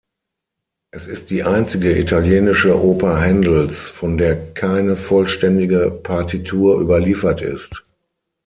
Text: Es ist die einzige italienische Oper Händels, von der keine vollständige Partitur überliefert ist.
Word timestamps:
Es 0.91 1.05
ist 1.05 1.29
die 1.29 1.43
einzige 1.43 1.95
italienische 1.95 2.75
Oper 2.83 3.21
Händels, 3.21 3.87
von 3.89 4.17
der 4.17 4.35
keine 4.55 4.97
vollständige 4.97 5.91
Partitur 5.91 6.79
überliefert 6.81 7.41
ist. 7.43 7.85